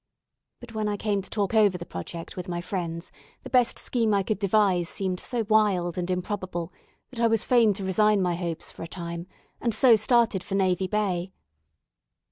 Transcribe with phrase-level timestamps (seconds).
[0.59, 3.11] But when I came to talk over the project with my friends,
[3.43, 6.73] the best scheme I could devise seemed so wild and improbable,
[7.11, 9.27] that I was fain to resign my hopes for a time,
[9.61, 11.29] and so started for Navy Bay.